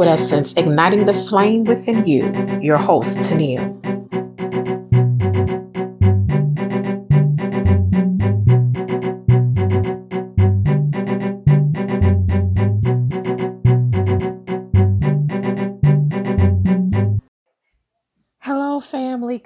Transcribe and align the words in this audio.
Liquid 0.00 0.14
Essence, 0.14 0.54
igniting 0.54 1.04
the 1.04 1.12
flame 1.12 1.64
within 1.64 2.06
you. 2.06 2.58
Your 2.62 2.78
host, 2.78 3.18
Tennille. 3.18 3.99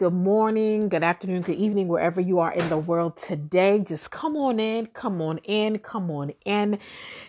Good 0.05 0.13
morning, 0.13 0.91
good 0.91 1.03
afternoon, 1.03 1.41
good 1.41 1.57
evening, 1.57 1.89
wherever 1.89 2.21
you 2.21 2.39
are 2.41 2.53
in 2.53 2.69
the 2.69 2.77
world 2.77 3.17
today. 3.17 3.79
Just 3.79 4.11
come 4.11 4.37
on 4.37 4.61
in, 4.61 4.85
come 4.89 5.23
on 5.23 5.39
in, 5.39 5.79
come 5.79 6.11
on 6.11 6.35
in. 6.45 6.79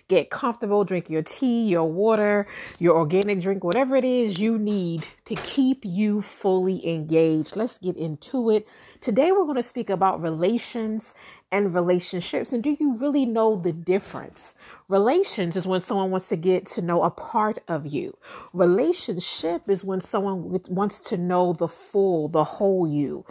Get 0.10 0.30
comfortable, 0.30 0.84
drink 0.84 1.10
your 1.10 1.22
tea, 1.22 1.68
your 1.70 1.86
water, 1.90 2.46
your 2.78 2.98
organic 2.98 3.40
drink, 3.40 3.64
whatever 3.64 3.96
it 3.96 4.04
is 4.04 4.40
you 4.40 4.58
need 4.58 5.08
to 5.24 5.36
keep 5.36 5.86
you 5.86 6.22
fully 6.22 6.86
engaged. 6.86 7.56
Let's 7.56 7.78
get 7.78 7.96
into 7.96 8.50
it. 8.50 8.68
Today, 9.06 9.32
we're 9.32 9.44
going 9.44 9.54
to 9.54 9.62
speak 9.62 9.92
about 9.92 10.24
relations 10.24 11.14
and 11.52 11.76
relationships. 11.76 12.54
And 12.54 12.64
do 12.64 12.76
you 12.80 12.98
really 12.98 13.24
know 13.24 13.56
the 13.56 13.72
difference? 13.72 14.56
Relations 14.90 15.56
is 15.56 15.68
when 15.68 15.80
someone 15.82 16.10
wants 16.10 16.28
to 16.30 16.36
get 16.36 16.66
to 16.70 16.82
know 16.82 17.04
a 17.04 17.12
part 17.12 17.60
of 17.68 17.86
you. 17.86 18.18
Relationship 18.52 19.70
is 19.70 19.84
when 19.84 20.02
someone 20.02 20.60
wants 20.72 21.00
to 21.02 21.18
know 21.18 21.54
the 21.54 21.68
full, 21.68 22.30
the 22.30 22.44
whole 22.44 22.88
you, 22.88 23.24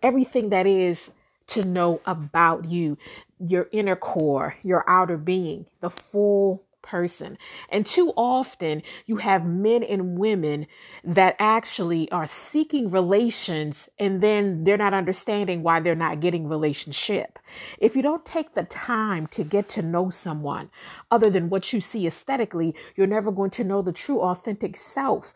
everything 0.00 0.50
that 0.50 0.64
is 0.64 1.10
to 1.48 1.64
know 1.64 2.00
about 2.06 2.66
you, 2.70 2.96
your 3.40 3.68
inner 3.72 3.96
core, 3.96 4.54
your 4.62 4.84
outer 4.88 5.16
being, 5.16 5.66
the 5.80 5.90
full 5.90 6.62
person. 6.86 7.36
And 7.68 7.84
too 7.86 8.12
often 8.16 8.82
you 9.04 9.16
have 9.16 9.44
men 9.44 9.82
and 9.82 10.18
women 10.18 10.66
that 11.04 11.36
actually 11.38 12.10
are 12.10 12.26
seeking 12.26 12.88
relations 12.90 13.88
and 13.98 14.22
then 14.22 14.64
they're 14.64 14.78
not 14.78 14.94
understanding 14.94 15.62
why 15.62 15.80
they're 15.80 15.94
not 15.94 16.20
getting 16.20 16.48
relationship. 16.48 17.38
If 17.78 17.96
you 17.96 18.02
don't 18.02 18.24
take 18.24 18.54
the 18.54 18.64
time 18.64 19.26
to 19.28 19.44
get 19.44 19.68
to 19.70 19.82
know 19.82 20.10
someone 20.10 20.70
other 21.10 21.30
than 21.30 21.50
what 21.50 21.72
you 21.72 21.80
see 21.80 22.06
aesthetically, 22.06 22.74
you're 22.94 23.06
never 23.06 23.30
going 23.32 23.50
to 23.50 23.64
know 23.64 23.82
the 23.82 23.92
true 23.92 24.20
authentic 24.20 24.76
self, 24.76 25.34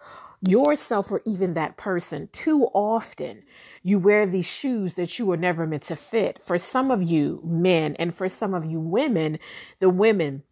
yourself 0.48 1.10
or 1.10 1.20
even 1.26 1.54
that 1.54 1.76
person. 1.76 2.28
Too 2.32 2.64
often 2.72 3.42
you 3.82 3.98
wear 3.98 4.26
these 4.26 4.46
shoes 4.46 4.94
that 4.94 5.18
you 5.18 5.26
were 5.26 5.36
never 5.36 5.66
meant 5.66 5.84
to 5.84 5.96
fit. 5.96 6.40
For 6.44 6.58
some 6.58 6.90
of 6.90 7.02
you 7.02 7.40
men 7.44 7.96
and 7.96 8.14
for 8.14 8.28
some 8.28 8.54
of 8.54 8.64
you 8.64 8.80
women, 8.80 9.38
the 9.80 9.90
women 9.90 10.42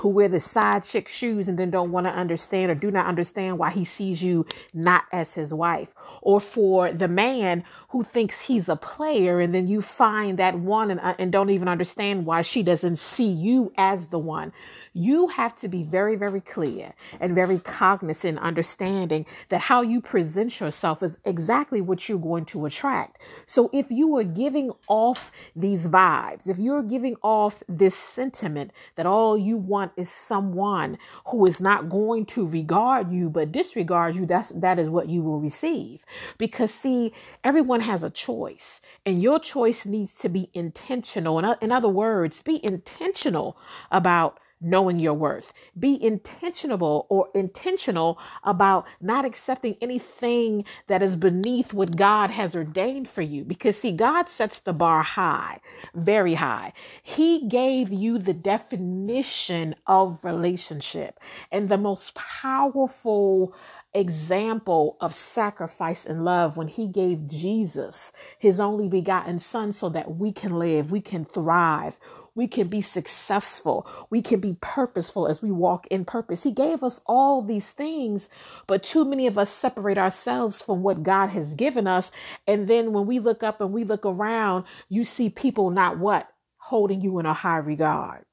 who 0.00 0.08
wear 0.08 0.28
the 0.28 0.40
side 0.40 0.84
chick 0.84 1.08
shoes 1.08 1.48
and 1.48 1.58
then 1.58 1.70
don't 1.70 1.92
want 1.92 2.06
to 2.06 2.12
understand 2.12 2.70
or 2.70 2.74
do 2.74 2.90
not 2.90 3.06
understand 3.06 3.58
why 3.58 3.70
he 3.70 3.84
sees 3.84 4.22
you 4.22 4.46
not 4.72 5.04
as 5.12 5.34
his 5.34 5.54
wife. 5.54 5.88
Or 6.20 6.40
for 6.40 6.92
the 6.92 7.08
man 7.08 7.64
who 7.90 8.04
thinks 8.04 8.40
he's 8.40 8.68
a 8.68 8.76
player 8.76 9.40
and 9.40 9.54
then 9.54 9.66
you 9.66 9.82
find 9.82 10.38
that 10.38 10.58
one 10.58 10.90
and, 10.90 11.00
uh, 11.00 11.14
and 11.18 11.30
don't 11.30 11.50
even 11.50 11.68
understand 11.68 12.26
why 12.26 12.42
she 12.42 12.62
doesn't 12.62 12.96
see 12.96 13.28
you 13.28 13.72
as 13.76 14.08
the 14.08 14.18
one 14.18 14.52
you 14.94 15.26
have 15.26 15.56
to 15.56 15.68
be 15.68 15.82
very, 15.82 16.14
very 16.14 16.40
clear 16.40 16.94
and 17.20 17.34
very 17.34 17.58
cognizant, 17.58 18.38
understanding 18.38 19.26
that 19.48 19.60
how 19.60 19.82
you 19.82 20.00
present 20.00 20.60
yourself 20.60 21.02
is 21.02 21.18
exactly 21.24 21.80
what 21.80 22.08
you're 22.08 22.18
going 22.18 22.44
to 22.44 22.64
attract. 22.64 23.18
So 23.46 23.68
if 23.72 23.90
you 23.90 24.16
are 24.16 24.24
giving 24.24 24.70
off 24.86 25.32
these 25.56 25.88
vibes, 25.88 26.48
if 26.48 26.58
you're 26.58 26.84
giving 26.84 27.16
off 27.22 27.62
this 27.68 27.96
sentiment 27.96 28.70
that 28.94 29.04
all 29.04 29.36
you 29.36 29.56
want 29.56 29.90
is 29.96 30.08
someone 30.08 30.96
who 31.26 31.44
is 31.44 31.60
not 31.60 31.90
going 31.90 32.24
to 32.26 32.46
regard 32.46 33.10
you 33.10 33.28
but 33.28 33.50
disregard 33.50 34.14
you, 34.14 34.26
that's 34.26 34.50
that 34.50 34.78
is 34.78 34.88
what 34.88 35.08
you 35.08 35.22
will 35.22 35.40
receive. 35.40 36.04
Because 36.38 36.72
see, 36.72 37.12
everyone 37.42 37.80
has 37.80 38.04
a 38.04 38.10
choice, 38.10 38.80
and 39.04 39.20
your 39.20 39.40
choice 39.40 39.84
needs 39.84 40.14
to 40.14 40.28
be 40.28 40.50
intentional. 40.54 41.38
In, 41.40 41.56
in 41.60 41.72
other 41.72 41.88
words, 41.88 42.42
be 42.42 42.60
intentional 42.62 43.56
about 43.90 44.38
knowing 44.60 44.98
your 44.98 45.14
worth. 45.14 45.52
Be 45.78 46.02
intentional 46.02 47.06
or 47.08 47.28
intentional 47.34 48.18
about 48.44 48.86
not 49.00 49.24
accepting 49.24 49.76
anything 49.80 50.64
that 50.86 51.02
is 51.02 51.16
beneath 51.16 51.72
what 51.72 51.96
God 51.96 52.30
has 52.30 52.54
ordained 52.56 53.08
for 53.10 53.22
you. 53.22 53.44
Because 53.44 53.78
see, 53.78 53.92
God 53.92 54.28
sets 54.28 54.60
the 54.60 54.72
bar 54.72 55.02
high, 55.02 55.60
very 55.94 56.34
high. 56.34 56.72
He 57.02 57.46
gave 57.48 57.92
you 57.92 58.18
the 58.18 58.34
definition 58.34 59.74
of 59.86 60.24
relationship 60.24 61.18
and 61.52 61.68
the 61.68 61.78
most 61.78 62.14
powerful 62.14 63.54
example 63.94 64.96
of 65.00 65.14
sacrifice 65.14 66.04
and 66.04 66.24
love 66.24 66.56
when 66.56 66.68
he 66.68 66.88
gave 66.88 67.28
Jesus 67.28 68.12
his 68.38 68.58
only 68.58 68.88
begotten 68.88 69.38
son 69.38 69.72
so 69.72 69.88
that 69.88 70.16
we 70.16 70.32
can 70.32 70.58
live, 70.58 70.90
we 70.90 71.00
can 71.00 71.24
thrive, 71.24 71.96
we 72.34 72.48
can 72.48 72.68
be 72.68 72.80
successful. 72.80 73.86
We 74.10 74.20
can 74.20 74.40
be 74.40 74.56
purposeful 74.60 75.28
as 75.28 75.40
we 75.40 75.50
walk 75.50 75.86
in 75.88 76.04
purpose. 76.04 76.42
He 76.42 76.50
gave 76.50 76.82
us 76.82 77.00
all 77.06 77.42
these 77.42 77.72
things, 77.72 78.28
but 78.66 78.82
too 78.82 79.04
many 79.04 79.26
of 79.26 79.38
us 79.38 79.50
separate 79.50 79.98
ourselves 79.98 80.60
from 80.60 80.82
what 80.82 81.02
God 81.02 81.28
has 81.28 81.54
given 81.54 81.86
us. 81.86 82.10
And 82.46 82.66
then 82.66 82.92
when 82.92 83.06
we 83.06 83.20
look 83.20 83.42
up 83.42 83.60
and 83.60 83.72
we 83.72 83.84
look 83.84 84.04
around, 84.04 84.64
you 84.88 85.04
see 85.04 85.30
people 85.30 85.70
not 85.70 85.98
what? 85.98 86.28
Holding 86.56 87.00
you 87.00 87.18
in 87.18 87.26
a 87.26 87.34
high 87.34 87.58
regard. 87.58 88.24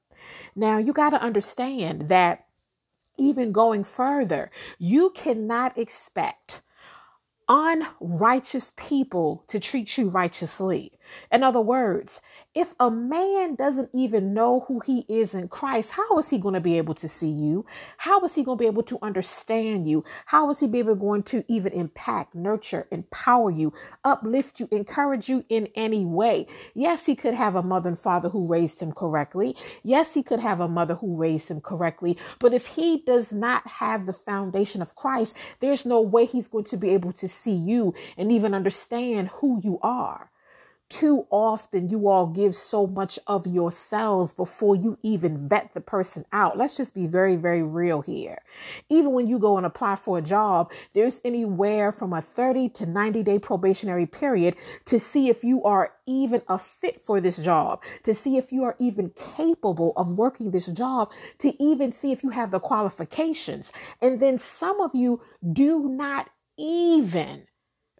Now, 0.56 0.78
you 0.78 0.92
got 0.92 1.10
to 1.10 1.22
understand 1.22 2.08
that 2.08 2.46
even 3.18 3.52
going 3.52 3.84
further, 3.84 4.50
you 4.78 5.10
cannot 5.10 5.78
expect 5.78 6.62
unrighteous 7.48 8.72
people 8.76 9.44
to 9.48 9.60
treat 9.60 9.98
you 9.98 10.08
righteously. 10.08 10.92
In 11.30 11.42
other 11.42 11.60
words, 11.60 12.20
if 12.54 12.74
a 12.78 12.90
man 12.90 13.54
doesn't 13.54 13.88
even 13.94 14.34
know 14.34 14.64
who 14.68 14.80
he 14.80 15.06
is 15.08 15.34
in 15.34 15.48
Christ, 15.48 15.92
how 15.92 16.18
is 16.18 16.28
he 16.28 16.36
going 16.36 16.54
to 16.54 16.60
be 16.60 16.76
able 16.76 16.94
to 16.96 17.08
see 17.08 17.30
you? 17.30 17.64
How 17.96 18.22
is 18.24 18.34
he 18.34 18.42
going 18.42 18.58
to 18.58 18.62
be 18.62 18.66
able 18.66 18.82
to 18.84 18.98
understand 19.00 19.88
you? 19.88 20.04
How 20.26 20.50
is 20.50 20.60
he 20.60 20.66
be 20.66 20.80
able 20.80 20.94
going 20.94 21.22
to 21.24 21.44
even 21.48 21.72
impact, 21.72 22.34
nurture, 22.34 22.86
empower 22.90 23.50
you, 23.50 23.72
uplift 24.04 24.60
you, 24.60 24.68
encourage 24.70 25.28
you 25.28 25.44
in 25.48 25.68
any 25.74 26.04
way? 26.04 26.46
Yes, 26.74 27.06
he 27.06 27.16
could 27.16 27.34
have 27.34 27.54
a 27.54 27.62
mother 27.62 27.88
and 27.88 27.98
father 27.98 28.28
who 28.28 28.46
raised 28.46 28.80
him 28.80 28.92
correctly. 28.92 29.56
Yes, 29.82 30.12
he 30.12 30.22
could 30.22 30.40
have 30.40 30.60
a 30.60 30.68
mother 30.68 30.96
who 30.96 31.16
raised 31.16 31.48
him 31.48 31.60
correctly. 31.60 32.18
But 32.38 32.52
if 32.52 32.66
he 32.66 33.02
does 33.06 33.32
not 33.32 33.66
have 33.66 34.04
the 34.04 34.12
foundation 34.12 34.82
of 34.82 34.94
Christ, 34.94 35.36
there's 35.60 35.86
no 35.86 36.00
way 36.00 36.26
he's 36.26 36.48
going 36.48 36.64
to 36.64 36.76
be 36.76 36.90
able 36.90 37.12
to 37.14 37.28
see 37.28 37.54
you 37.54 37.94
and 38.16 38.30
even 38.30 38.52
understand 38.52 39.28
who 39.28 39.60
you 39.62 39.78
are. 39.82 40.31
Too 40.88 41.26
often, 41.30 41.88
you 41.88 42.08
all 42.08 42.26
give 42.26 42.54
so 42.54 42.86
much 42.86 43.18
of 43.26 43.46
yourselves 43.46 44.34
before 44.34 44.76
you 44.76 44.98
even 45.02 45.48
vet 45.48 45.72
the 45.72 45.80
person 45.80 46.24
out. 46.32 46.58
Let's 46.58 46.76
just 46.76 46.94
be 46.94 47.06
very, 47.06 47.36
very 47.36 47.62
real 47.62 48.02
here. 48.02 48.42
Even 48.90 49.12
when 49.12 49.26
you 49.26 49.38
go 49.38 49.56
and 49.56 49.64
apply 49.64 49.96
for 49.96 50.18
a 50.18 50.22
job, 50.22 50.70
there's 50.92 51.20
anywhere 51.24 51.92
from 51.92 52.12
a 52.12 52.20
30 52.20 52.68
to 52.70 52.86
90 52.86 53.22
day 53.22 53.38
probationary 53.38 54.06
period 54.06 54.54
to 54.84 54.98
see 54.98 55.30
if 55.30 55.42
you 55.42 55.64
are 55.64 55.92
even 56.06 56.42
a 56.48 56.58
fit 56.58 57.02
for 57.02 57.20
this 57.20 57.38
job, 57.38 57.82
to 58.04 58.12
see 58.12 58.36
if 58.36 58.52
you 58.52 58.64
are 58.64 58.76
even 58.78 59.10
capable 59.36 59.94
of 59.96 60.12
working 60.12 60.50
this 60.50 60.66
job, 60.66 61.10
to 61.38 61.62
even 61.62 61.90
see 61.92 62.12
if 62.12 62.22
you 62.22 62.30
have 62.30 62.50
the 62.50 62.60
qualifications. 62.60 63.72
And 64.02 64.20
then 64.20 64.36
some 64.36 64.80
of 64.80 64.94
you 64.94 65.22
do 65.52 65.88
not 65.88 66.28
even 66.58 67.46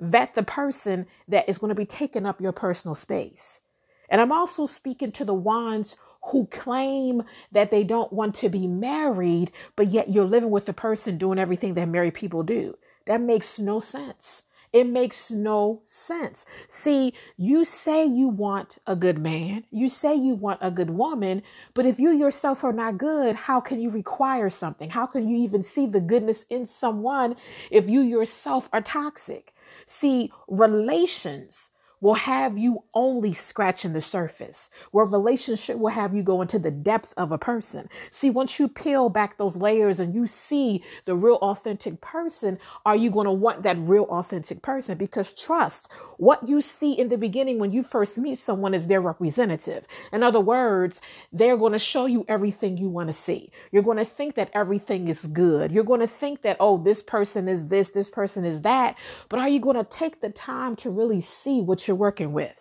vet 0.02 0.34
the 0.34 0.42
person 0.42 1.06
that 1.28 1.48
is 1.48 1.58
going 1.58 1.68
to 1.68 1.74
be 1.74 1.86
taking 1.86 2.26
up 2.26 2.40
your 2.40 2.52
personal 2.52 2.94
space. 2.94 3.60
And 4.08 4.20
I'm 4.20 4.32
also 4.32 4.66
speaking 4.66 5.12
to 5.12 5.24
the 5.24 5.34
ones 5.34 5.96
who 6.26 6.46
claim 6.46 7.22
that 7.52 7.70
they 7.70 7.84
don't 7.84 8.12
want 8.12 8.34
to 8.36 8.48
be 8.48 8.66
married, 8.66 9.50
but 9.76 9.91
yet 9.91 10.10
you're 10.10 10.24
living 10.24 10.50
with 10.50 10.66
the 10.66 10.72
person 10.72 11.18
doing 11.18 11.38
everything 11.38 11.74
that 11.74 11.88
married 11.88 12.14
people 12.14 12.42
do. 12.42 12.77
That 13.06 13.21
makes 13.21 13.59
no 13.59 13.80
sense. 13.80 14.44
It 14.72 14.86
makes 14.86 15.30
no 15.30 15.82
sense. 15.84 16.47
See, 16.68 17.12
you 17.36 17.65
say 17.65 18.06
you 18.06 18.28
want 18.28 18.78
a 18.86 18.97
good 18.97 19.18
man, 19.18 19.65
you 19.71 19.91
say 19.91 20.15
you 20.15 20.34
want 20.34 20.60
a 20.62 20.71
good 20.71 20.91
woman, 20.91 21.42
but 21.74 21.84
if 21.84 22.00
you 22.00 22.10
yourself 22.10 22.65
are 22.65 22.72
not 22.72 22.97
good, 22.97 23.36
how 23.36 23.60
can 23.60 23.80
you 23.80 23.91
require 23.91 24.48
something? 24.48 24.88
How 24.88 25.04
can 25.04 25.28
you 25.28 25.36
even 25.44 25.62
see 25.62 25.86
the 25.86 26.00
goodness 26.00 26.47
in 26.48 26.65
someone 26.65 27.36
if 27.71 27.91
you 27.91 28.00
yourself 28.00 28.71
are 28.72 28.80
toxic? 28.80 29.52
See, 29.88 30.32
relations, 30.48 31.72
will 32.03 32.15
have 32.15 32.59
you 32.59 32.83
only 32.95 33.33
scratching 33.33 33.95
the 33.95 34.03
surface, 34.03 34.69
where 34.91 35.07
relationship 35.07 35.78
will 35.78 35.89
have 35.89 36.15
you 36.15 36.22
go 36.22 36.43
into 36.43 36.59
the 36.59 36.71
depth 36.71 37.15
of 37.16 37.33
a 37.33 37.39
person. 37.39 37.89
See, 38.10 38.28
once 38.28 38.59
you 38.59 38.69
peel 38.69 39.09
back 39.09 39.39
those 39.39 39.57
layers 39.57 40.01
and 40.01 40.15
you 40.15 40.27
see 40.27 40.84
the 41.07 41.15
real 41.15 41.37
authentic 41.37 42.01
person, 42.01 42.59
are 42.84 42.97
you 42.97 43.09
going 43.09 43.27
to 43.27 43.33
want 43.33 43.63
that 43.63 43.78
real 43.78 44.04
authentic 44.10 44.63
person? 44.63 44.99
Because 44.99 45.33
trust, 45.33 45.93
what 46.19 46.47
you 46.49 46.60
see 46.60 46.93
in 46.93 47.09
the 47.09 47.16
beginning 47.16 47.60
when 47.60 47.72
you 47.72 47.84
first 47.84 48.19
meet 48.19 48.39
someone 48.39 48.75
is 48.75 48.89
their 48.89 49.01
representative. 49.01 49.87
In 50.13 50.25
other 50.25 50.41
words, 50.41 51.01
they're 51.33 51.57
going 51.57 51.72
to 51.72 51.78
show 51.78 52.07
you 52.07 52.25
everything 52.28 52.77
you 52.77 52.89
want 52.89 53.09
to 53.09 53.13
see. 53.13 53.53
You're 53.71 53.84
going 53.84 53.99
to 53.99 54.04
think 54.04 54.34
that 54.34 54.51
everything 54.54 55.07
is 55.07 55.25
good. 55.27 55.71
You're 55.71 55.84
going 55.84 56.01
to 56.01 56.09
think 56.09 56.43
that, 56.43 56.57
oh, 56.59 56.78
this 56.78 57.01
person 57.01 57.49
is 57.49 57.69
this, 57.69 57.91
this 57.91 58.10
person 58.10 58.45
is 58.45 58.63
that. 58.63 58.99
But 59.28 59.39
are 59.39 59.49
you 59.49 59.60
going 59.60 59.77
to 59.77 59.84
take 59.84 60.21
the 60.21 60.31
time 60.31 60.75
to 60.77 60.91
really 60.91 61.21
see 61.21 61.60
what 61.60 61.87
you're 61.87 61.91
you're 61.92 61.98
working 61.98 62.33
with. 62.33 62.56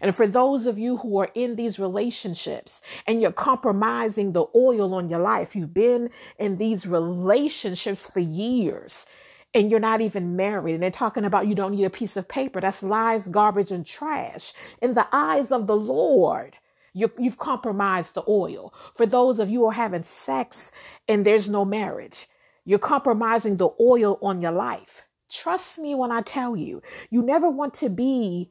And 0.00 0.14
for 0.14 0.28
those 0.28 0.66
of 0.66 0.78
you 0.78 0.98
who 0.98 1.18
are 1.18 1.30
in 1.34 1.56
these 1.56 1.80
relationships 1.80 2.80
and 3.08 3.20
you're 3.20 3.32
compromising 3.32 4.32
the 4.32 4.46
oil 4.54 4.94
on 4.94 5.08
your 5.08 5.18
life, 5.18 5.56
you've 5.56 5.74
been 5.74 6.10
in 6.38 6.58
these 6.58 6.86
relationships 6.86 8.08
for 8.08 8.20
years 8.20 9.06
and 9.54 9.68
you're 9.68 9.80
not 9.80 10.00
even 10.00 10.36
married, 10.36 10.74
and 10.74 10.82
they're 10.82 10.90
talking 10.90 11.24
about 11.24 11.48
you 11.48 11.54
don't 11.54 11.74
need 11.74 11.84
a 11.84 11.90
piece 11.90 12.16
of 12.16 12.28
paper. 12.28 12.60
That's 12.60 12.82
lies, 12.82 13.28
garbage, 13.28 13.70
and 13.72 13.84
trash. 13.84 14.52
In 14.82 14.92
the 14.94 15.06
eyes 15.10 15.50
of 15.50 15.66
the 15.66 15.76
Lord, 15.76 16.54
you 16.92 17.10
have 17.24 17.38
compromised 17.38 18.14
the 18.14 18.22
oil. 18.28 18.74
For 18.94 19.06
those 19.06 19.38
of 19.38 19.48
you 19.48 19.60
who 19.60 19.66
are 19.66 19.72
having 19.72 20.02
sex 20.02 20.70
and 21.08 21.24
there's 21.24 21.48
no 21.48 21.64
marriage, 21.64 22.26
you're 22.66 22.78
compromising 22.78 23.56
the 23.56 23.70
oil 23.80 24.18
on 24.20 24.42
your 24.42 24.52
life. 24.52 25.02
Trust 25.30 25.78
me 25.78 25.94
when 25.94 26.12
I 26.12 26.20
tell 26.22 26.54
you, 26.54 26.82
you 27.10 27.22
never 27.22 27.48
want 27.48 27.74
to 27.74 27.88
be 27.88 28.50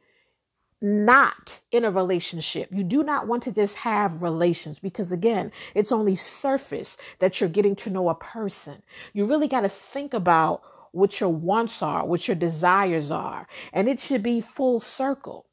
not 0.82 1.60
in 1.72 1.84
a 1.84 1.92
relationship. 1.92 2.70
You 2.72 2.84
do 2.84 3.04
not 3.04 3.28
want 3.28 3.44
to 3.44 3.52
just 3.52 3.76
have 3.76 4.22
relations 4.22 4.80
because, 4.80 5.12
again, 5.12 5.52
it's 5.74 5.92
only 5.92 6.16
surface 6.16 6.98
that 7.20 7.40
you're 7.40 7.50
getting 7.50 7.76
to 7.78 7.90
know 7.90 8.10
a 8.10 8.16
person. 8.16 8.84
You 9.14 9.26
really 9.26 9.48
got 9.48 9.62
to 9.62 9.70
think 9.70 10.14
about 10.14 10.62
what 10.92 11.20
your 11.20 11.30
wants 11.30 11.82
are, 11.82 12.06
what 12.06 12.28
your 12.28 12.36
desires 12.36 13.12
are, 13.12 13.48
and 13.74 13.90
it 13.90 14.00
should 14.00 14.24
be 14.24 14.42
full 14.42 14.80
circle 14.80 15.46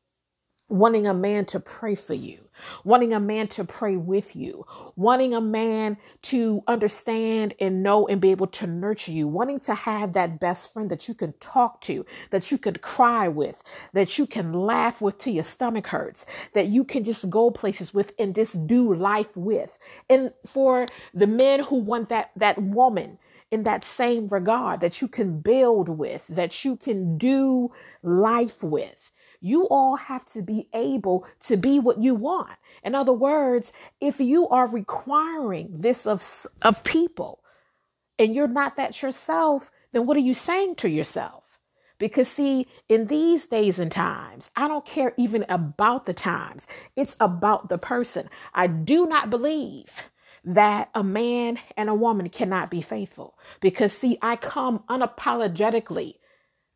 wanting 0.75 1.06
a 1.06 1.15
man 1.15 1.44
to 1.47 1.61
pray 1.61 1.94
for 1.94 2.15
you, 2.15 2.38
wanting 2.82 3.12
a 3.12 3.21
man 3.21 3.47
to 3.47 3.65
pray 3.65 3.97
with 3.97 4.35
you, 4.35 4.67
wanting 4.97 5.32
a 5.32 5.41
man 5.41 5.97
to 6.23 6.62
understand 6.67 7.55
and 7.61 7.81
know 7.81 8.09
and 8.09 8.21
be 8.21 8.32
able 8.32 8.49
to 8.49 8.67
nurture 8.67 9.12
you, 9.12 9.29
wanting 9.29 9.61
to 9.61 9.73
have 9.73 10.12
that 10.12 10.41
best 10.41 10.73
friend 10.73 10.91
that 10.91 11.06
you 11.06 11.15
can 11.15 11.32
talk 11.35 11.81
to, 11.81 12.05
that 12.31 12.50
you 12.50 12.59
can 12.59 12.75
cry 12.79 13.29
with, 13.29 13.62
that 13.93 14.19
you 14.19 14.26
can 14.26 14.53
laugh 14.53 15.00
with 15.00 15.17
till 15.19 15.35
your 15.35 15.44
stomach 15.44 15.87
hurts, 15.87 16.26
that 16.55 16.67
you 16.67 16.82
can 16.82 17.05
just 17.05 17.31
go 17.31 17.53
places 17.53 17.94
with 17.94 18.12
and 18.19 18.35
just 18.35 18.67
do 18.67 18.94
life 18.94 19.37
with. 19.37 19.79
And 20.11 20.32
for 20.44 20.87
the 21.15 21.29
men 21.29 21.61
who 21.61 21.76
want 21.76 22.09
that 22.09 22.32
that 22.37 22.61
woman 22.61 23.19
in 23.53 23.62
that 23.62 23.85
same 23.85 24.26
regard 24.29 24.81
that 24.81 25.00
you 25.00 25.06
can 25.06 25.38
build 25.38 25.88
with, 25.88 26.25
that 26.29 26.65
you 26.65 26.76
can 26.76 27.17
do 27.17 27.71
life 28.03 28.65
with. 28.65 29.12
You 29.44 29.69
all 29.69 29.96
have 29.96 30.25
to 30.32 30.41
be 30.41 30.69
able 30.73 31.26
to 31.49 31.58
be 31.58 31.79
what 31.79 32.00
you 32.00 32.14
want. 32.14 32.56
In 32.82 32.94
other 32.94 33.12
words, 33.12 33.73
if 34.00 34.19
you 34.19 34.49
are 34.49 34.67
requiring 34.67 35.69
this 35.70 36.06
of, 36.06 36.25
of 36.62 36.82
people 36.82 37.41
and 38.19 38.35
you're 38.35 38.49
not 38.49 38.76
that 38.76 39.02
yourself, 39.02 39.70
then 39.93 40.06
what 40.06 40.17
are 40.17 40.20
you 40.20 40.32
saying 40.32 40.76
to 40.76 40.88
yourself? 40.88 41.44
Because, 41.99 42.26
see, 42.26 42.67
in 42.88 43.08
these 43.08 43.46
days 43.46 43.79
and 43.79 43.93
times, 43.93 44.50
I 44.56 44.67
don't 44.67 44.87
care 44.87 45.12
even 45.19 45.44
about 45.50 46.06
the 46.06 46.14
times, 46.14 46.67
it's 46.97 47.14
about 47.20 47.69
the 47.69 47.76
person. 47.76 48.31
I 48.55 48.67
do 48.67 49.05
not 49.05 49.29
believe 49.29 50.05
that 50.47 50.88
a 50.94 51.05
man 51.05 51.58
and 51.76 51.90
a 51.90 51.94
woman 51.94 52.31
cannot 52.31 52.70
be 52.70 52.81
faithful 52.81 53.38
because, 53.61 53.93
see, 53.93 54.17
I 54.23 54.37
come 54.37 54.85
unapologetically 54.88 56.14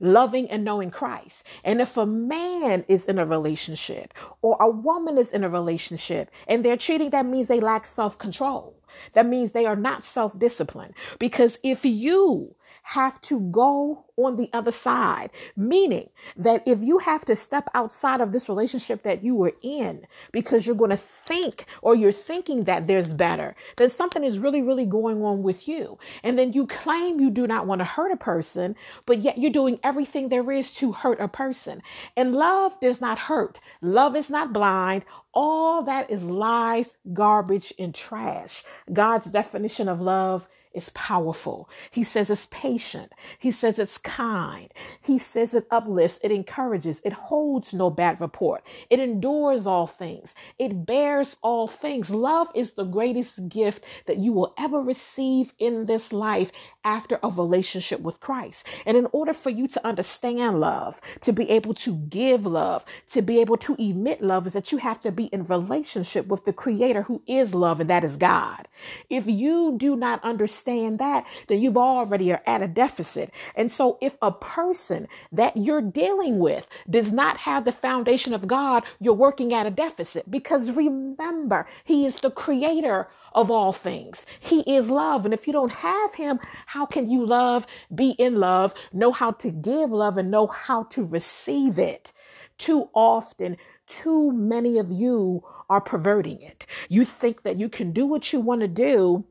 loving 0.00 0.50
and 0.50 0.64
knowing 0.64 0.90
Christ. 0.90 1.44
And 1.64 1.80
if 1.80 1.96
a 1.96 2.06
man 2.06 2.84
is 2.88 3.06
in 3.06 3.18
a 3.18 3.24
relationship 3.24 4.14
or 4.42 4.56
a 4.60 4.70
woman 4.70 5.18
is 5.18 5.32
in 5.32 5.44
a 5.44 5.48
relationship 5.48 6.30
and 6.46 6.64
they're 6.64 6.76
cheating, 6.76 7.10
that 7.10 7.26
means 7.26 7.48
they 7.48 7.60
lack 7.60 7.86
self 7.86 8.18
control. 8.18 8.74
That 9.12 9.26
means 9.26 9.52
they 9.52 9.66
are 9.66 9.76
not 9.76 10.04
self 10.04 10.38
disciplined. 10.38 10.94
Because 11.18 11.58
if 11.62 11.84
you 11.84 12.54
have 12.88 13.20
to 13.20 13.38
go 13.50 14.02
on 14.16 14.36
the 14.36 14.48
other 14.54 14.72
side, 14.72 15.28
meaning 15.58 16.08
that 16.38 16.62
if 16.66 16.80
you 16.80 16.96
have 16.96 17.22
to 17.22 17.36
step 17.36 17.68
outside 17.74 18.22
of 18.22 18.32
this 18.32 18.48
relationship 18.48 19.02
that 19.02 19.22
you 19.22 19.34
were 19.34 19.52
in 19.60 20.06
because 20.32 20.66
you're 20.66 20.74
going 20.74 20.88
to 20.88 20.96
think 20.96 21.66
or 21.82 21.94
you're 21.94 22.10
thinking 22.10 22.64
that 22.64 22.86
there's 22.86 23.12
better, 23.12 23.54
then 23.76 23.90
something 23.90 24.24
is 24.24 24.38
really, 24.38 24.62
really 24.62 24.86
going 24.86 25.22
on 25.22 25.42
with 25.42 25.68
you. 25.68 25.98
And 26.22 26.38
then 26.38 26.54
you 26.54 26.66
claim 26.66 27.20
you 27.20 27.28
do 27.28 27.46
not 27.46 27.66
want 27.66 27.80
to 27.80 27.84
hurt 27.84 28.10
a 28.10 28.16
person, 28.16 28.74
but 29.04 29.20
yet 29.20 29.36
you're 29.36 29.50
doing 29.50 29.78
everything 29.82 30.30
there 30.30 30.50
is 30.50 30.72
to 30.76 30.92
hurt 30.92 31.20
a 31.20 31.28
person. 31.28 31.82
And 32.16 32.32
love 32.32 32.80
does 32.80 33.02
not 33.02 33.18
hurt, 33.18 33.60
love 33.82 34.16
is 34.16 34.30
not 34.30 34.54
blind. 34.54 35.04
All 35.34 35.82
that 35.82 36.10
is 36.10 36.24
lies, 36.24 36.96
garbage, 37.12 37.74
and 37.78 37.94
trash. 37.94 38.64
God's 38.90 39.30
definition 39.30 39.88
of 39.88 40.00
love 40.00 40.48
is 40.78 40.90
powerful. 40.90 41.68
He 41.90 42.04
says 42.04 42.30
it's 42.30 42.48
patient. 42.50 43.12
He 43.38 43.50
says 43.50 43.78
it's 43.78 43.98
kind. 43.98 44.72
He 45.02 45.18
says 45.18 45.54
it 45.54 45.66
uplifts, 45.70 46.20
it 46.24 46.32
encourages, 46.32 47.02
it 47.04 47.12
holds 47.12 47.74
no 47.74 47.90
bad 47.90 48.20
report. 48.20 48.64
It 48.90 49.00
endures 49.00 49.66
all 49.66 49.86
things. 49.86 50.34
It 50.58 50.86
bears 50.86 51.36
all 51.42 51.68
things. 51.68 52.10
Love 52.10 52.48
is 52.54 52.72
the 52.72 52.84
greatest 52.84 53.50
gift 53.50 53.84
that 54.06 54.18
you 54.18 54.32
will 54.32 54.54
ever 54.58 54.80
receive 54.80 55.52
in 55.58 55.86
this 55.86 56.12
life 56.14 56.52
after 56.88 57.20
a 57.22 57.28
relationship 57.28 58.00
with 58.00 58.18
Christ. 58.18 58.66
And 58.86 58.96
in 58.96 59.06
order 59.12 59.34
for 59.34 59.50
you 59.50 59.68
to 59.68 59.86
understand 59.86 60.58
love, 60.58 61.02
to 61.20 61.32
be 61.34 61.50
able 61.50 61.74
to 61.74 61.94
give 61.94 62.46
love, 62.46 62.82
to 63.10 63.20
be 63.20 63.40
able 63.40 63.58
to 63.58 63.76
emit 63.78 64.22
love, 64.22 64.46
is 64.46 64.54
that 64.54 64.72
you 64.72 64.78
have 64.78 64.98
to 65.02 65.12
be 65.12 65.26
in 65.26 65.44
relationship 65.44 66.26
with 66.28 66.46
the 66.46 66.52
creator 66.54 67.02
who 67.02 67.20
is 67.26 67.54
love, 67.54 67.80
and 67.80 67.90
that 67.90 68.04
is 68.04 68.16
God. 68.16 68.66
If 69.10 69.26
you 69.26 69.74
do 69.76 69.96
not 69.96 70.24
understand 70.24 70.98
that, 70.98 71.26
then 71.48 71.60
you've 71.60 71.76
already 71.76 72.32
are 72.32 72.42
at 72.46 72.62
a 72.62 72.68
deficit. 72.68 73.32
And 73.54 73.70
so 73.70 73.98
if 74.00 74.14
a 74.22 74.32
person 74.32 75.08
that 75.32 75.58
you're 75.58 75.82
dealing 75.82 76.38
with 76.38 76.66
does 76.88 77.12
not 77.12 77.36
have 77.36 77.66
the 77.66 77.72
foundation 77.72 78.32
of 78.32 78.46
God, 78.46 78.84
you're 78.98 79.12
working 79.12 79.52
at 79.52 79.66
a 79.66 79.70
deficit 79.70 80.30
because 80.30 80.70
remember, 80.70 81.68
he 81.84 82.06
is 82.06 82.16
the 82.16 82.30
creator 82.30 83.08
of 83.40 83.50
all 83.52 83.72
things. 83.72 84.26
He 84.40 84.60
is 84.60 84.90
love. 84.90 85.24
And 85.24 85.32
if 85.32 85.46
you 85.46 85.52
don't 85.52 85.70
have 85.72 86.14
him, 86.14 86.40
how 86.66 86.86
can 86.86 87.08
you 87.08 87.24
love, 87.24 87.66
be 87.94 88.10
in 88.10 88.36
love, 88.36 88.74
know 88.92 89.12
how 89.12 89.30
to 89.32 89.50
give 89.50 89.90
love, 89.90 90.18
and 90.18 90.30
know 90.30 90.48
how 90.48 90.84
to 90.84 91.04
receive 91.04 91.78
it? 91.78 92.12
Too 92.58 92.88
often, 92.94 93.56
too 93.86 94.32
many 94.32 94.78
of 94.78 94.90
you 94.90 95.44
are 95.70 95.80
perverting 95.80 96.42
it. 96.42 96.66
You 96.88 97.04
think 97.04 97.42
that 97.44 97.58
you 97.58 97.68
can 97.68 97.92
do 97.92 98.06
what 98.06 98.32
you 98.32 98.40
want 98.40 98.62
to 98.62 98.68
do 98.68 99.24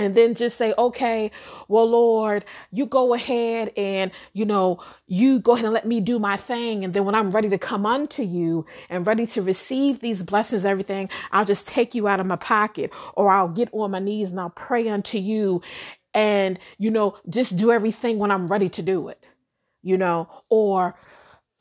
and 0.00 0.14
then 0.14 0.34
just 0.34 0.56
say, 0.56 0.72
okay, 0.78 1.30
well, 1.68 1.84
Lord, 1.88 2.46
you 2.72 2.86
go 2.86 3.12
ahead 3.12 3.70
and, 3.76 4.10
you 4.32 4.46
know, 4.46 4.82
you 5.06 5.40
go 5.40 5.52
ahead 5.52 5.66
and 5.66 5.74
let 5.74 5.86
me 5.86 6.00
do 6.00 6.18
my 6.18 6.38
thing. 6.38 6.84
And 6.84 6.94
then 6.94 7.04
when 7.04 7.14
I'm 7.14 7.30
ready 7.30 7.50
to 7.50 7.58
come 7.58 7.84
unto 7.84 8.22
you 8.22 8.64
and 8.88 9.06
ready 9.06 9.26
to 9.26 9.42
receive 9.42 10.00
these 10.00 10.22
blessings, 10.22 10.64
everything, 10.64 11.10
I'll 11.32 11.44
just 11.44 11.68
take 11.68 11.94
you 11.94 12.08
out 12.08 12.18
of 12.18 12.24
my 12.24 12.36
pocket 12.36 12.92
or 13.14 13.30
I'll 13.30 13.48
get 13.48 13.68
on 13.72 13.90
my 13.90 13.98
knees 13.98 14.30
and 14.30 14.40
I'll 14.40 14.48
pray 14.48 14.88
unto 14.88 15.18
you 15.18 15.60
and, 16.14 16.58
you 16.78 16.90
know, 16.90 17.18
just 17.28 17.56
do 17.56 17.70
everything 17.70 18.18
when 18.18 18.30
I'm 18.30 18.48
ready 18.48 18.70
to 18.70 18.82
do 18.82 19.08
it, 19.08 19.22
you 19.82 19.98
know, 19.98 20.30
or, 20.48 20.96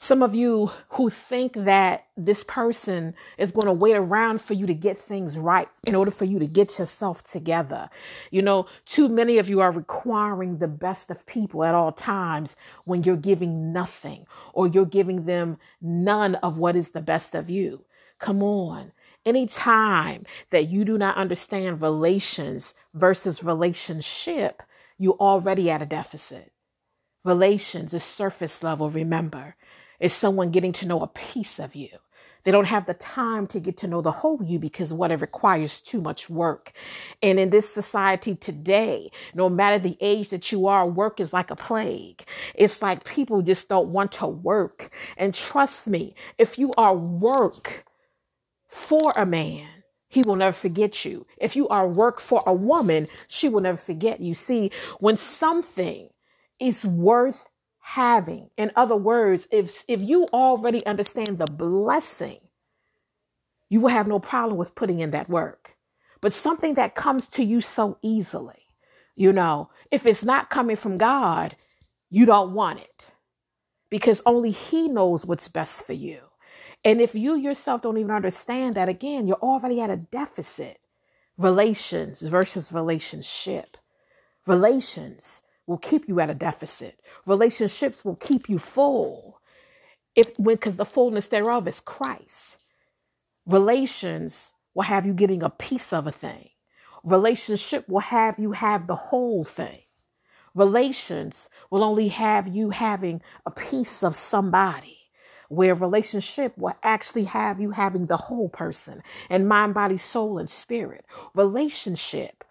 some 0.02 0.24
of 0.24 0.34
you 0.34 0.72
who 0.92 1.10
think 1.10 1.54
that 1.56 2.06
this 2.16 2.46
person 2.46 3.14
is 3.38 3.52
going 3.52 3.66
to 3.66 3.74
wait 3.74 3.98
around 3.98 4.42
for 4.42 4.54
you 4.54 4.66
to 4.66 4.74
get 4.74 4.98
things 4.98 5.38
right 5.38 5.68
in 5.86 5.94
order 5.94 6.10
for 6.10 6.24
you 6.24 6.40
to 6.40 6.48
get 6.48 6.80
yourself 6.80 7.22
together. 7.26 7.90
You 8.32 8.42
know, 8.42 8.68
too 8.86 9.10
many 9.10 9.40
of 9.40 9.50
you 9.50 9.60
are 9.60 9.74
requiring 9.74 10.58
the 10.58 10.70
best 10.70 11.12
of 11.12 11.26
people 11.26 11.66
at 11.66 11.76
all 11.76 11.92
times 11.92 12.56
when 12.86 13.04
you're 13.04 13.18
giving 13.18 13.74
nothing 13.74 14.26
or 14.54 14.68
you're 14.68 14.86
giving 14.86 15.26
them 15.26 15.58
none 15.82 16.36
of 16.36 16.58
what 16.58 16.78
is 16.78 16.92
the 16.92 17.02
best 17.02 17.36
of 17.36 17.50
you. 17.50 17.84
Come 18.20 18.42
on. 18.42 18.94
Anytime 19.26 20.24
that 20.52 20.70
you 20.70 20.86
do 20.86 20.98
not 20.98 21.18
understand 21.18 21.82
relations 21.82 22.74
versus 22.94 23.44
relationship, 23.44 24.64
you're 24.98 25.14
already 25.16 25.70
at 25.70 25.82
a 25.82 25.86
deficit. 25.86 26.54
Relations 27.26 27.94
is 27.94 28.04
surface 28.04 28.64
level, 28.64 28.90
remember. 28.90 29.58
Is 30.00 30.14
someone 30.14 30.52
getting 30.52 30.72
to 30.74 30.88
know 30.88 31.02
a 31.02 31.08
piece 31.08 31.60
of 31.60 31.76
you. 31.76 31.90
They 32.44 32.52
don't 32.52 32.66
have 32.66 32.86
the 32.86 32.94
time 32.94 33.48
to 33.48 33.60
get 33.60 33.78
to 33.78 33.88
know 33.88 34.02
the 34.02 34.12
whole 34.12 34.42
you 34.44 34.60
because 34.60 34.94
what 34.94 35.12
it 35.12 35.20
requires 35.20 35.82
too 35.82 36.02
much 36.02 36.30
work. 36.30 36.72
And 37.22 37.38
in 37.40 37.50
this 37.50 37.72
society 37.72 38.36
today, 38.36 39.12
no 39.34 39.50
matter 39.50 39.78
the 39.78 39.98
age 40.00 40.30
that 40.30 40.52
you 40.52 40.68
are, 40.68 40.88
work 40.88 41.20
is 41.20 41.34
like 41.34 41.52
a 41.52 41.56
plague. 41.56 42.24
It's 42.56 42.82
like 42.82 43.04
people 43.04 43.42
just 43.42 43.68
don't 43.68 43.90
want 43.90 44.14
to 44.14 44.28
work. 44.28 44.90
And 45.18 45.34
trust 45.34 45.88
me, 45.88 46.16
if 46.38 46.58
you 46.58 46.72
are 46.78 46.96
work 46.96 47.86
for 48.68 49.12
a 49.16 49.26
man, 49.26 49.68
he 50.08 50.24
will 50.24 50.38
never 50.38 50.54
forget 50.54 51.06
you. 51.06 51.28
If 51.38 51.56
you 51.56 51.68
are 51.68 51.88
work 51.88 52.20
for 52.20 52.42
a 52.48 52.54
woman, 52.54 53.08
she 53.28 53.50
will 53.50 53.62
never 53.62 53.78
forget 53.78 54.22
you. 54.22 54.34
See, 54.34 54.72
when 55.00 55.18
something 55.18 56.10
is 56.60 56.84
worth 56.86 57.48
having. 57.90 58.50
In 58.58 58.72
other 58.76 58.96
words, 58.96 59.48
if 59.52 59.84
if 59.88 60.02
you 60.02 60.26
already 60.34 60.86
understand 60.86 61.40
the 61.40 61.48
blessing, 61.48 62.40
you 63.70 63.82
will 63.82 63.90
have 63.90 64.08
no 64.08 64.20
problem 64.20 64.58
with 64.58 64.76
putting 64.76 65.00
in 65.00 65.12
that 65.12 65.30
work. 65.30 65.76
But 66.22 66.34
something 66.34 66.76
that 66.76 66.96
comes 66.96 67.28
to 67.30 67.44
you 67.44 67.62
so 67.62 67.98
easily, 68.04 68.68
you 69.16 69.34
know, 69.34 69.72
if 69.92 70.06
it's 70.06 70.24
not 70.24 70.52
coming 70.52 70.76
from 70.76 70.98
God, 70.98 71.56
you 72.12 72.26
don't 72.26 72.54
want 72.54 72.80
it 72.80 73.08
because 73.90 74.22
only 74.26 74.52
He 74.52 74.88
knows 74.88 75.26
what's 75.26 75.48
best 75.48 75.86
for 75.88 75.94
you. 75.94 76.20
And 76.86 77.02
if 77.02 77.16
you 77.16 77.36
yourself 77.38 77.82
don't 77.82 77.98
even 77.98 78.12
understand 78.12 78.76
that, 78.76 78.90
again, 78.90 79.28
you're 79.28 79.38
already 79.38 79.82
at 79.82 79.90
a 79.90 79.98
deficit. 79.98 80.80
Relations 81.40 82.22
versus 82.22 82.72
relationship. 82.72 83.78
Relations 84.48 85.42
will 85.70 85.78
keep 85.78 86.10
you 86.10 86.20
at 86.20 86.32
a 86.32 86.34
deficit. 86.34 87.00
Relationships 87.28 88.04
will 88.04 88.16
keep 88.16 88.50
you 88.50 88.58
full. 88.58 89.40
If 90.16 90.38
when 90.40 90.56
because 90.56 90.78
the 90.78 90.86
fullness 90.86 91.28
thereof 91.28 91.68
is 91.68 91.80
Christ. 91.80 92.58
Relations 93.46 94.54
will 94.74 94.84
have 94.84 95.06
you 95.06 95.14
getting 95.14 95.44
a 95.44 95.50
piece 95.50 95.94
of 95.94 96.08
a 96.08 96.12
thing. 96.12 96.50
Relationship 97.04 97.88
will 97.88 98.00
have 98.00 98.40
you 98.40 98.52
have 98.54 98.88
the 98.88 98.96
whole 98.96 99.46
thing. 99.46 99.80
Relations 100.56 101.50
will 101.70 101.84
only 101.84 102.08
have 102.08 102.48
you 102.48 102.72
having 102.72 103.22
a 103.46 103.52
piece 103.52 104.04
of 104.04 104.16
somebody 104.16 104.98
where 105.50 105.76
relationship 105.76 106.58
will 106.58 106.76
actually 106.82 107.26
have 107.26 107.62
you 107.62 107.72
having 107.72 108.08
the 108.08 108.18
whole 108.18 108.50
person 108.50 109.04
and 109.30 109.48
mind, 109.48 109.76
body, 109.76 109.98
soul, 109.98 110.40
and 110.40 110.50
spirit. 110.50 111.06
Relationship 111.36 112.44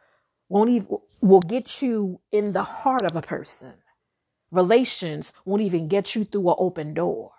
won't 0.48 0.70
even 0.70 0.98
will 1.20 1.40
get 1.40 1.82
you 1.82 2.20
in 2.32 2.52
the 2.52 2.62
heart 2.62 3.04
of 3.04 3.16
a 3.16 3.22
person. 3.22 3.74
Relations 4.50 5.32
won't 5.44 5.62
even 5.62 5.88
get 5.88 6.14
you 6.14 6.24
through 6.24 6.48
an 6.48 6.56
open 6.58 6.94
door. 6.94 7.32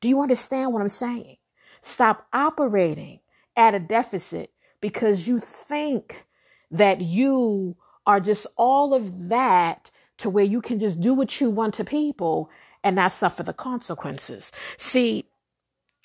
Do 0.00 0.08
you 0.08 0.20
understand 0.20 0.72
what 0.72 0.80
I'm 0.80 0.88
saying? 0.88 1.36
Stop 1.82 2.26
operating 2.32 3.20
at 3.56 3.74
a 3.74 3.80
deficit 3.80 4.50
because 4.80 5.28
you 5.28 5.38
think 5.38 6.24
that 6.70 7.00
you 7.00 7.76
are 8.06 8.20
just 8.20 8.46
all 8.56 8.94
of 8.94 9.28
that 9.28 9.90
to 10.18 10.30
where 10.30 10.44
you 10.44 10.60
can 10.60 10.78
just 10.78 11.00
do 11.00 11.14
what 11.14 11.40
you 11.40 11.50
want 11.50 11.74
to 11.74 11.84
people 11.84 12.50
and 12.82 12.96
not 12.96 13.12
suffer 13.12 13.42
the 13.42 13.52
consequences. 13.52 14.52
See, 14.76 15.26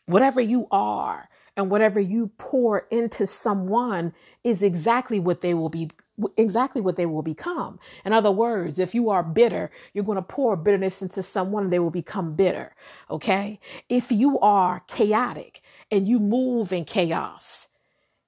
whatever 0.06 0.42
you 0.42 0.68
are 0.72 1.30
and 1.56 1.70
whatever 1.70 2.00
you 2.00 2.32
pour 2.38 2.80
into 2.92 3.28
someone 3.28 4.14
is 4.44 4.62
exactly 4.62 5.20
what 5.20 5.42
they 5.42 5.54
will 5.54 5.70
be 5.70 5.90
exactly 6.38 6.82
what 6.82 6.96
they 6.96 7.06
will 7.06 7.22
become. 7.22 7.80
In 8.06 8.14
other 8.14 8.32
words, 8.32 8.80
if 8.80 8.94
you 8.94 9.10
are 9.10 9.24
bitter, 9.24 9.72
you're 9.94 10.04
going 10.04 10.18
to 10.18 10.22
pour 10.22 10.56
bitterness 10.56 11.02
into 11.02 11.24
someone 11.24 11.64
and 11.66 11.74
they 11.74 11.80
will 11.80 11.90
become 11.90 12.36
bitter. 12.36 12.76
Okay. 13.10 13.60
If 13.90 14.12
you 14.12 14.40
are 14.40 14.84
chaotic 14.88 15.62
and 15.92 16.08
you 16.08 16.20
move 16.20 16.72
in 16.72 16.86
chaos, 16.86 17.68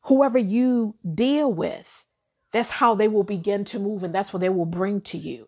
whoever 0.01 0.38
you 0.38 0.96
deal 1.13 1.51
with, 1.51 2.06
that's 2.51 2.70
how 2.70 2.96
they 2.96 3.08
will 3.08 3.24
begin 3.24 3.65
to 3.65 3.80
move 3.80 4.04
and 4.04 4.15
that's 4.15 4.34
what 4.34 4.39
they 4.39 4.50
will 4.50 4.65
bring 4.65 5.01
to 5.01 5.18
you. 5.18 5.48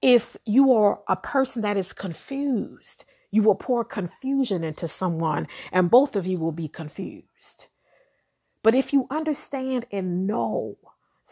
If 0.00 0.36
you 0.44 0.72
are 0.72 1.00
a 1.08 1.16
person 1.16 1.62
that 1.62 1.76
is 1.76 1.92
confused, 1.92 3.04
you 3.30 3.42
will 3.42 3.54
pour 3.54 3.84
confusion 3.84 4.64
into 4.64 4.88
someone 4.88 5.46
and 5.70 5.90
both 5.90 6.16
of 6.16 6.26
you 6.26 6.38
will 6.38 6.52
be 6.52 6.68
confused. 6.68 7.66
But 8.62 8.74
if 8.74 8.92
you 8.92 9.06
understand 9.10 9.86
and 9.90 10.26
know 10.26 10.76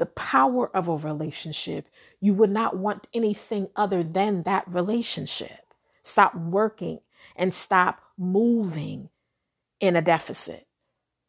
the 0.00 0.06
power 0.06 0.74
of 0.74 0.88
a 0.88 0.96
relationship, 0.96 1.86
you 2.20 2.34
would 2.34 2.50
not 2.50 2.76
want 2.76 3.06
anything 3.14 3.68
other 3.76 4.02
than 4.02 4.42
that 4.44 4.66
relationship. 4.66 5.74
Stop 6.02 6.34
working 6.34 7.00
and 7.36 7.52
stop 7.54 8.00
moving 8.18 9.10
in 9.78 9.96
a 9.96 10.02
deficit 10.02 10.66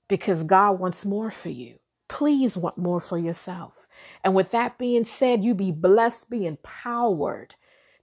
because 0.08 0.44
God 0.44 0.80
wants 0.80 1.06
more 1.06 1.32
for 1.32 1.50
you. 1.50 1.76
Please 2.08 2.58
want 2.58 2.78
more 2.78 3.02
for 3.02 3.18
yourself. 3.18 3.88
And 4.24 4.34
with 4.34 4.52
that 4.52 4.78
being 4.78 5.04
said, 5.06 5.44
you 5.44 5.54
be 5.54 5.74
blessed, 5.74 6.30
be 6.30 6.46
empowered. 6.46 7.56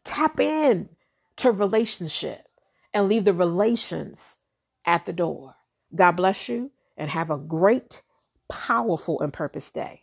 Tap 0.04 0.38
in 0.38 0.90
to 1.36 1.50
relationship 1.50 2.46
and 2.92 3.08
leave 3.08 3.24
the 3.24 3.32
relations 3.32 4.36
at 4.84 5.06
the 5.06 5.14
door. 5.14 5.54
God 5.94 6.12
bless 6.12 6.48
you 6.48 6.72
and 6.98 7.10
have 7.10 7.30
a 7.30 7.38
great, 7.38 8.02
powerful, 8.50 9.20
and 9.20 9.32
purpose 9.32 9.70
day. 9.70 10.02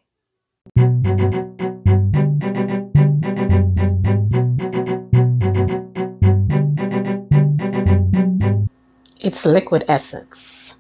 It's 9.26 9.46
liquid 9.46 9.86
essence. 9.88 10.78